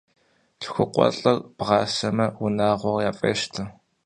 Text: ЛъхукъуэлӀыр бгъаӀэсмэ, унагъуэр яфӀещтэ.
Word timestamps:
ЛъхукъуэлӀыр 0.61 1.37
бгъаӀэсмэ, 1.57 2.25
унагъуэр 2.43 3.03
яфӀещтэ. 3.09 3.63